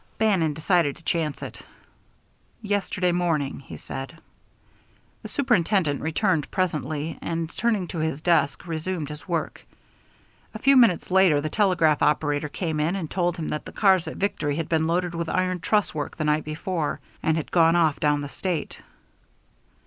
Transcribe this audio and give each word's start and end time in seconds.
Bannon 0.17 0.55
decided 0.55 0.95
to 0.95 1.03
chance 1.03 1.43
it. 1.43 1.61
"Yesterday 2.63 3.11
morning," 3.11 3.59
he 3.59 3.77
said. 3.77 4.17
The 5.21 5.27
superintendent 5.27 6.01
returned 6.01 6.49
presently, 6.49 7.19
and, 7.21 7.47
turning 7.55 7.87
to 7.89 7.99
his 7.99 8.19
desk, 8.23 8.65
resumed 8.65 9.09
his 9.09 9.27
work. 9.27 9.63
A 10.55 10.57
few 10.57 10.75
minutes 10.75 11.11
later 11.11 11.39
the 11.39 11.51
telegraph 11.51 12.01
operator 12.01 12.49
came 12.49 12.79
in 12.79 12.95
and 12.95 13.11
told 13.11 13.37
him 13.37 13.49
that 13.49 13.65
the 13.65 13.71
cars 13.71 14.07
at 14.07 14.17
Victory 14.17 14.55
had 14.55 14.67
been 14.69 14.87
loaded 14.87 15.13
with 15.13 15.29
iron 15.29 15.59
truss 15.59 15.93
work 15.93 16.17
the 16.17 16.23
night 16.25 16.45
before, 16.45 16.99
and 17.21 17.37
had 17.37 17.51
gone 17.51 17.75
off 17.75 17.99
down 17.99 18.21
the 18.21 18.27
State. 18.27 18.81